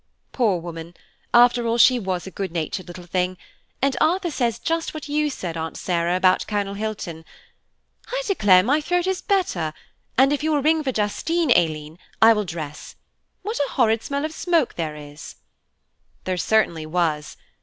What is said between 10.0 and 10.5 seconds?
and if